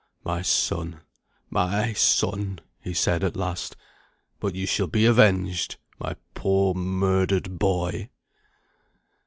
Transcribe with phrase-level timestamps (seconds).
[0.23, 1.01] "My son!
[1.51, 3.75] my son!" he said, at last.
[4.39, 8.09] "But you shall be avenged, my poor murdered boy."